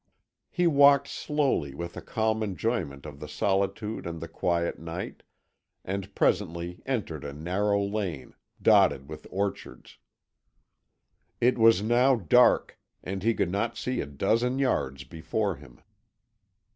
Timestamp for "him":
15.57-15.79